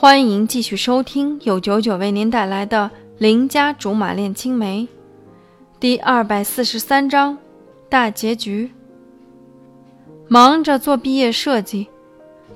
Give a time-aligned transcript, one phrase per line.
[0.00, 4.88] 欢迎继续收听由九九为您带来的《邻家竹马恋青梅》
[5.78, 7.36] 第二百四十三章
[7.90, 8.70] 大结局。
[10.26, 11.88] 忙着做毕业设计，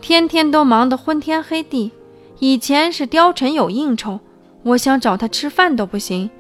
[0.01, 1.93] 天天都忙得昏天黑地。
[2.39, 4.21] 以前是貂蝉有应酬，
[4.63, 6.31] 我想找他吃饭都不行；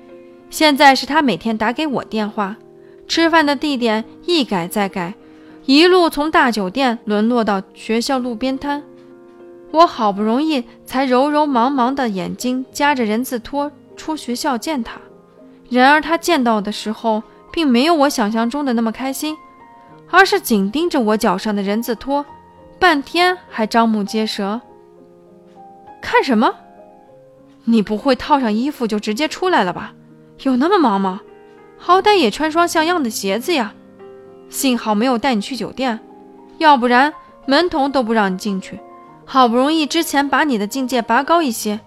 [0.48, 2.56] 现在是他每天打给我电话，
[3.06, 5.12] 吃饭的地点一改再改，
[5.66, 8.82] 一路从大酒店沦落到学校路边摊。
[9.74, 15.00] 我好不容易才揉揉茫茫的眼睛，夹着人字拖出学校见他。
[15.68, 19.36] 然而他见到的时候，并没有我想象中的那么开心，
[20.12, 22.24] 而是紧盯着我脚上的人字拖，
[22.78, 24.60] 半天还张目结舌。
[26.00, 26.54] 看什么？
[27.64, 29.92] 你不会套上衣服就直接出来了吧？
[30.44, 31.20] 有那么忙吗？
[31.76, 33.74] 好歹也穿双像样的鞋子呀！
[34.48, 35.98] 幸好没有带你去酒店，
[36.58, 37.12] 要不然
[37.46, 38.78] 门童都不让你进去。
[39.24, 41.80] 好不容易之前把你的境界拔高一些，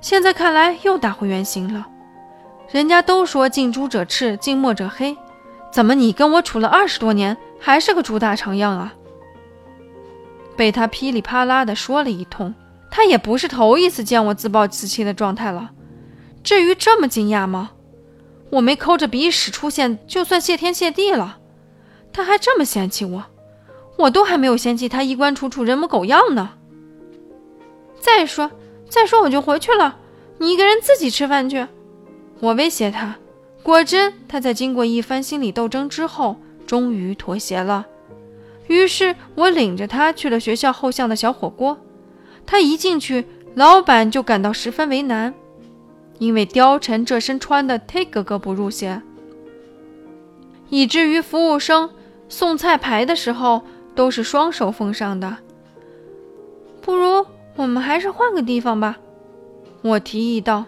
[0.00, 1.86] 现在看来又打回原形了。
[2.70, 5.16] 人家都说近朱者赤，近墨者黑，
[5.72, 8.94] 怎么你跟我处了二十多年，还是个猪大肠样啊？
[10.56, 12.54] 被他噼里啪啦的说了一通，
[12.90, 15.70] 他也不是头一次见我自暴自弃的状态了。
[16.42, 17.70] 至于这么惊讶吗？
[18.50, 21.38] 我没抠着鼻屎出现，就算谢天谢地了。
[22.12, 23.24] 他还这么嫌弃我，
[23.96, 26.50] 我都还没有嫌弃他衣冠楚楚、人模狗样呢。
[28.02, 28.50] 再说，
[28.88, 29.96] 再说我就回去了，
[30.38, 31.64] 你一个人自己吃饭去。
[32.40, 33.16] 我威胁他，
[33.62, 36.36] 果真他在经过一番心理斗争之后，
[36.66, 37.86] 终于妥协了。
[38.66, 41.78] 于是我领着他去了学校后巷的小火锅。
[42.44, 45.32] 他一进去，老板就感到十分为难，
[46.18, 49.00] 因为貂蝉这身穿的忒格格不入些，
[50.70, 51.88] 以至于服务生
[52.28, 53.62] 送菜牌的时候
[53.94, 55.36] 都是双手奉上的。
[57.62, 58.96] 我们还是换个地方吧，
[59.82, 60.64] 我提议道。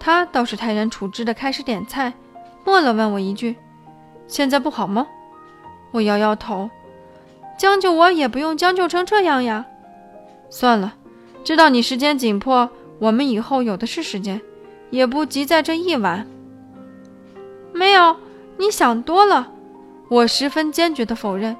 [0.00, 2.12] 他倒是泰然处之的开始点菜，
[2.64, 3.54] 末了问我一句
[4.26, 5.06] ：“现在不好吗？”
[5.92, 6.68] 我摇摇头，
[7.56, 9.64] 将就我也不用将就成这样呀。
[10.50, 10.94] 算了，
[11.44, 14.40] 知道你时间紧迫，我们以后有的是时间，
[14.90, 16.26] 也不急在这一晚。
[17.72, 18.16] 没有，
[18.56, 19.52] 你想多了。
[20.08, 21.56] 我十分坚决的否认。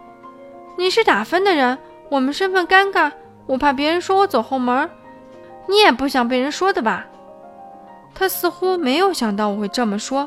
[0.76, 1.78] 你是打分的人，
[2.09, 3.12] 我们身份尴尬。
[3.53, 4.89] 我怕别人说我走后门，
[5.69, 7.07] 你也不想被人说的吧？
[8.15, 10.27] 他似乎没有想到我会这么说，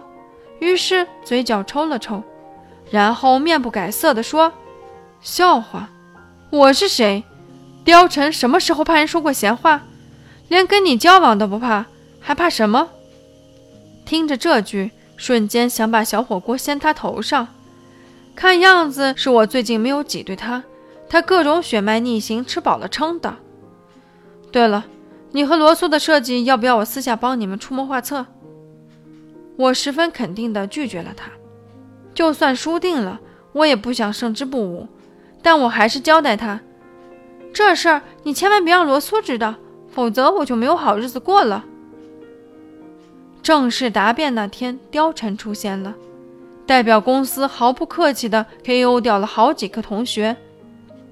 [0.59, 2.21] 于是嘴角抽了抽，
[2.91, 4.53] 然后面不改色地说
[5.21, 5.89] ：“笑话，
[6.51, 7.23] 我是谁？
[7.83, 9.81] 貂蝉什么时候怕人说过闲话？
[10.47, 11.87] 连跟你交往都不怕，
[12.19, 12.89] 还怕什么？”
[14.05, 17.47] 听着这句，瞬间想把小火锅掀他头上。
[18.35, 20.61] 看样子是我最近没有挤兑他。
[21.15, 23.37] 他各种血脉逆行，吃饱了撑的。
[24.51, 24.85] 对了，
[25.31, 28.25] 你和罗苏的设计要不要我私下帮你们出谋划策？
[29.55, 31.31] 我十分肯定地拒绝了他。
[32.13, 33.21] 就算输定了，
[33.53, 34.89] 我也不想胜之不武。
[35.41, 36.59] 但我还是交代他，
[37.53, 39.55] 这事儿你千万别让罗苏知道，
[39.87, 41.63] 否则我就没有好日子过了。
[43.41, 45.95] 正式答辩那天，貂蝉出现了，
[46.67, 50.35] 代表公司毫不客气地 KO 掉了好几个同学。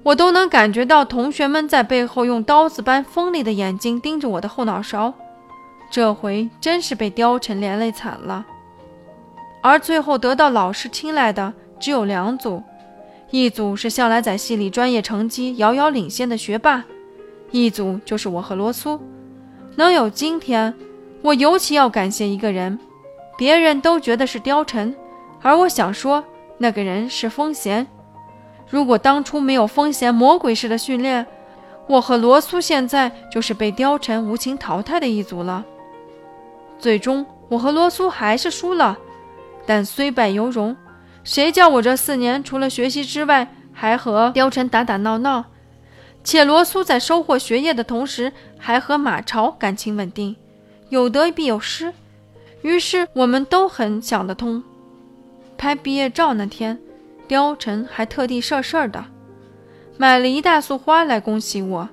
[0.04, 5.14] 我都能感觉到同学们在背后用刀子般锋利的眼睛盯着我的后脑勺，
[5.90, 8.44] 这回真是被貂蝉连累惨了。
[9.62, 12.62] 而最后得到老师青睐的只有两组，
[13.30, 16.84] 一组是向来在系里专业成绩遥遥领先的学霸，
[17.50, 19.00] 一组就是我和罗苏。
[19.76, 20.74] 能有今天，
[21.22, 22.78] 我尤其要感谢一个人，
[23.38, 24.94] 别人都觉得是貂蝉，
[25.40, 26.22] 而我想说，
[26.58, 27.86] 那个人是风贤。
[28.68, 31.26] 如果当初没有风贤魔鬼式的训练，
[31.86, 35.64] 我和罗苏现在就是被貂蝉无情淘汰的一组了。
[36.78, 38.98] 最终，我和罗苏还是输了，
[39.66, 40.76] 但虽败犹荣。
[41.22, 45.44] 谁叫我这四年除了学习之外，还和貂蝉打打闹闹？
[46.22, 50.36] 且罗苏在收获学业的同时，还和马超感情稳定，
[50.88, 51.92] 有得必有失。
[52.62, 54.62] 于是我们都很想得通。
[55.58, 56.78] 拍毕业照那天。
[57.28, 59.04] 貂蝉还特地事儿事儿的
[59.96, 61.88] 买了一大束花来恭喜我，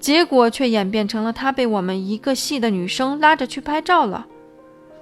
[0.00, 4.26] 结果却演变成了他被我们一个系的女生拉着去拍照了，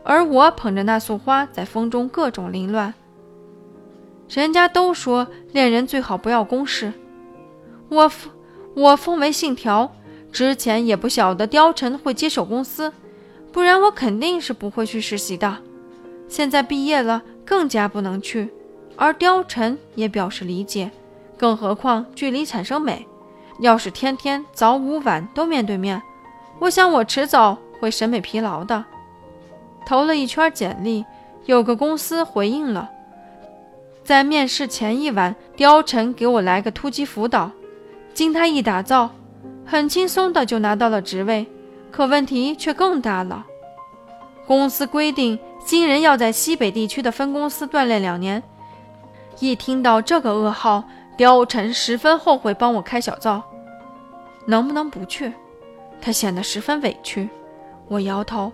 [0.03, 2.93] 而我捧着那束花在风中各种凌乱。
[4.29, 6.93] 人家都说恋人最好不要公事，
[7.89, 8.11] 我
[8.75, 9.93] 我奉为信条。
[10.33, 12.93] 之前也不晓得貂蝉会接手公司，
[13.53, 15.59] 不然我肯定是不会去实习的。
[16.27, 18.53] 现在毕业了，更加不能去。
[18.97, 20.91] 而貂蝉也表示理解，
[21.37, 23.07] 更何况距离产生美。
[23.61, 26.03] 要是天天早午晚都面对面，
[26.59, 28.85] 我想我迟早会审美疲劳的。
[29.87, 31.05] 投了一圈简历，
[31.45, 32.91] 有个公司回应了。
[34.03, 37.51] 在面试前一晚，貂蝉给我来个突击辅导，
[38.13, 39.11] 经他一打造，
[39.65, 41.47] 很轻松的就拿到了职位。
[41.91, 43.47] 可问题却更大了，
[44.47, 48.43] 公司规定新人要在西北地区的分公司锻炼两年。
[49.41, 50.85] 一听到这个噩耗，
[51.19, 53.43] 貂蝉十分后悔帮我开小灶。
[54.47, 55.33] 能不能不去？
[56.01, 57.29] 他显得十分委屈。
[57.89, 58.53] 我摇头。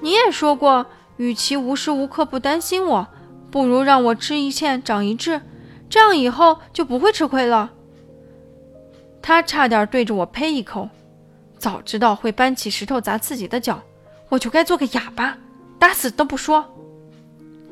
[0.00, 0.86] 你也说过，
[1.16, 3.06] 与其无时无刻不担心我，
[3.50, 5.40] 不如让我吃一堑长一智，
[5.88, 7.70] 这样以后就不会吃亏了。
[9.20, 10.88] 他差点对着我呸一口。
[11.58, 13.82] 早知道会搬起石头砸自己的脚，
[14.30, 15.36] 我就该做个哑巴，
[15.78, 16.64] 打死都不说。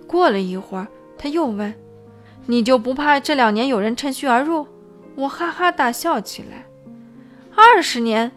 [0.06, 0.86] 过了一会儿，
[1.16, 1.75] 他又问
[2.48, 4.66] ：“你就不怕这两年有人趁虚而入？”
[5.14, 6.66] 我哈哈大笑起来。
[7.54, 8.32] 二十年，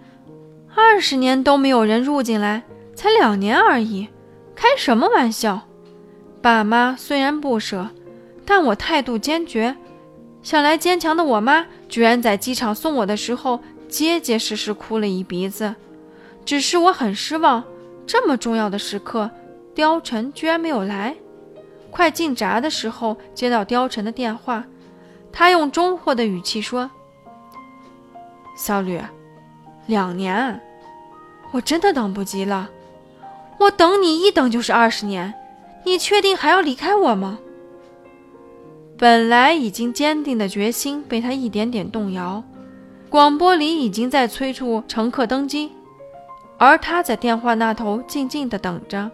[0.76, 2.64] 二十年都没有人入进来，
[2.94, 4.08] 才两年而已，
[4.56, 5.62] 开什么玩笑？
[6.42, 7.90] 爸妈虽然不舍，
[8.46, 9.76] 但我态度坚决。
[10.44, 13.60] 想来坚强的我妈，居然在机场送我的时候。
[13.88, 15.76] 结结实实哭了一鼻子，
[16.46, 17.62] 只是我很失望。
[18.08, 19.30] 这么重要的时刻，
[19.76, 21.14] 貂蝉居然没有来。
[21.92, 24.64] 快进闸的时候，接到貂蝉的电话，
[25.32, 26.90] 他用中货的语气说
[28.58, 29.00] ：“小吕，
[29.86, 30.60] 两年，
[31.52, 32.70] 我真的等不及了。
[33.60, 35.34] 我等你一等就是二十年，
[35.86, 37.38] 你确定还要离开我吗？”
[38.98, 42.44] 本来已经坚定的决心被他一点点动摇。
[43.10, 45.72] 广播里已经在催促乘客登机，
[46.58, 49.12] 而他在电话那头静静的等着。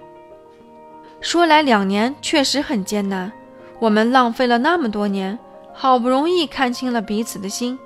[1.20, 3.32] 说来两年确实很艰难，
[3.80, 5.38] 我们浪费了那么多年，
[5.74, 7.78] 好不容易看清了彼此的心，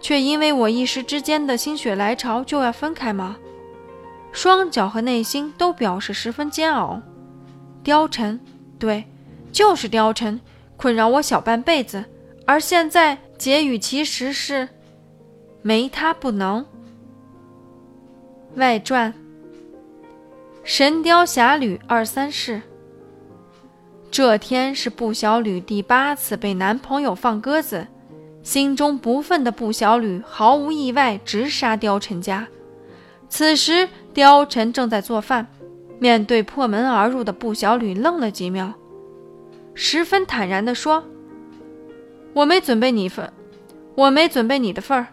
[0.00, 3.36] 却因为我一时之间的心血来潮就要分开吗？
[4.32, 7.00] 双脚和内心都表示十分煎熬。
[7.84, 8.40] 貂蝉，
[8.78, 9.04] 对，
[9.52, 10.40] 就是貂蝉，
[10.76, 12.04] 困扰我小半辈子，
[12.46, 14.68] 而现在结语其实是。
[15.64, 16.66] 没他不能。
[18.56, 19.12] 外传：
[20.64, 22.62] 《神雕侠侣》二三事。
[24.12, 27.84] 这天是步小吕第八次被男朋友放鸽子，
[28.44, 32.46] 心中不忿的步小吕毫无意外直杀貂蝉家。
[33.28, 35.48] 此时貂蝉正在做饭，
[35.98, 38.72] 面对破门而入的步小吕，愣了几秒，
[39.74, 41.02] 十分坦然地说
[42.34, 43.32] ：“我没准备你份，
[43.96, 45.08] 我没准备你的份儿。”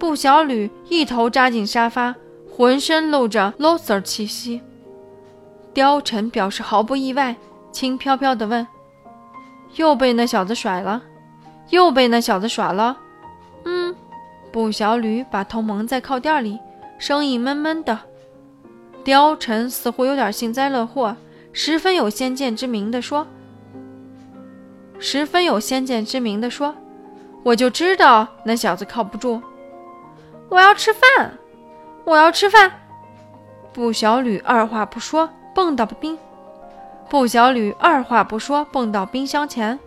[0.00, 2.16] 布小吕一头扎进沙发，
[2.58, 4.60] 浑身露着 loser 气息。
[5.72, 7.36] 貂蝉表示毫不意外，
[7.70, 8.66] 轻飘飘地问
[9.76, 11.00] ：“又被那小子甩了？
[11.70, 12.98] 又被那小子耍了？”
[13.64, 13.94] 嗯，
[14.50, 16.58] 布小吕把头蒙在靠垫里，
[16.98, 17.96] 声音闷闷的。
[19.04, 21.16] 貂蝉似乎有点幸灾乐祸，
[21.52, 23.24] 十分有先见之明地说
[24.98, 26.74] ：“十分有先见之明地说，
[27.44, 29.40] 我就知道那小子靠不住。”
[30.50, 31.38] 我要吃饭，
[32.08, 32.72] 我要吃饭。
[33.74, 36.18] 布小吕二话不说，蹦到冰。
[37.10, 39.78] 布小吕二话不说，蹦到冰箱前，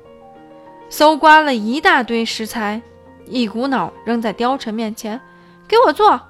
[0.87, 2.79] 搜刮了一大堆食材，
[3.25, 5.19] 一股脑扔在貂蝉面前，
[5.67, 6.21] 给我做。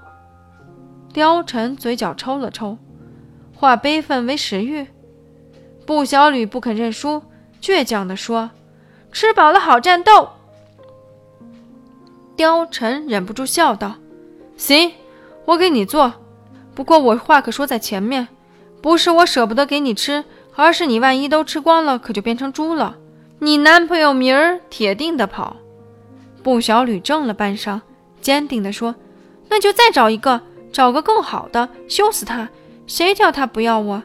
[1.13, 2.77] 貂蝉嘴角抽了抽，
[3.53, 4.87] 化悲愤为食欲。
[5.85, 7.21] 布小吕不肯认输，
[7.61, 8.51] 倔强地说
[9.11, 10.29] ：“吃饱了好战斗。”
[12.37, 13.95] 貂蝉忍不住笑道。
[14.55, 14.93] 行，
[15.45, 16.13] 我给你做。
[16.73, 18.27] 不过我话可说在前面，
[18.81, 20.23] 不是我舍不得给你吃，
[20.55, 22.97] 而是你万一都吃光了，可就变成猪了。
[23.39, 25.57] 你男朋友明儿铁定的跑。
[26.43, 27.81] 布小吕怔了半晌，
[28.21, 28.95] 坚定地说
[29.49, 32.49] ：“那就再找一个，找个更好的，羞死他！
[32.87, 34.01] 谁叫他不要我？”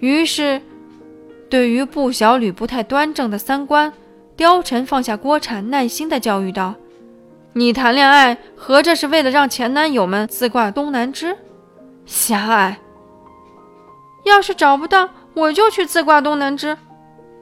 [0.00, 0.60] 于是，
[1.48, 3.92] 对于布小吕不太端正的三观，
[4.36, 6.74] 貂蝉放下锅铲，耐心地教育道。
[7.56, 11.36] 你谈恋爱合着是为了让前男友们自挂东南枝？
[12.04, 12.76] 狭隘！
[14.24, 16.76] 要是找不到，我就去自挂东南枝。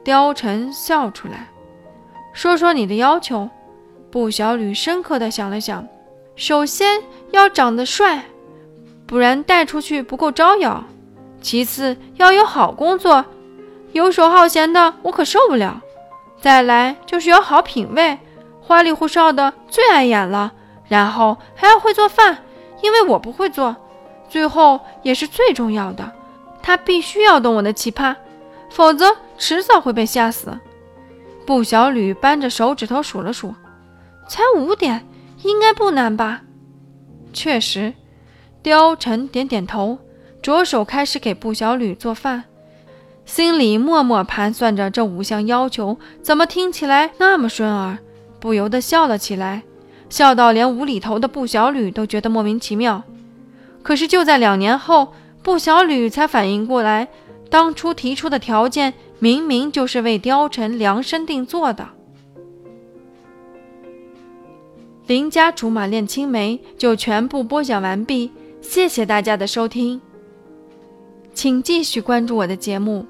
[0.05, 1.47] 貂蝉笑出来，
[2.31, 3.49] 说说你的要求。
[4.11, 5.87] 布小吕深刻的想了想，
[6.35, 7.01] 首先
[7.31, 8.25] 要长得帅，
[9.07, 10.83] 不然带出去不够招摇；
[11.41, 13.25] 其次要有好工作，
[13.93, 15.81] 游手好闲的我可受不了；
[16.39, 18.19] 再来就是有好品味。
[18.65, 20.53] 花里胡哨的最碍眼了，
[20.87, 22.39] 然后还要会做饭，
[22.81, 23.75] 因为我不会做。
[24.29, 26.11] 最后也是最重要的，
[26.61, 28.15] 他必须要懂我的奇葩，
[28.69, 30.57] 否则迟早会被吓死。
[31.45, 33.53] 布小吕扳着手指头数了数，
[34.27, 35.05] 才五点，
[35.43, 36.41] 应该不难吧？
[37.33, 37.93] 确实，
[38.63, 39.99] 貂蝉点点头，
[40.41, 42.45] 着手开始给布小吕做饭，
[43.25, 47.97] 心里默默盘算着这五项要求怎么听起来那么顺耳，
[48.43, 49.63] 不由得笑了起来，
[50.09, 53.01] 笑到连无厘头的布小吕都觉得莫名其妙。
[53.81, 57.07] 可是就在两年后，布小吕才反应过来，
[57.49, 61.87] 当初提出的条件明明就是为貂蝉量身定做的。
[65.07, 70.01] 邻家竹马恋青梅就全部播讲完毕，谢谢大家的收听，
[71.33, 73.05] 请继续关注我的节目。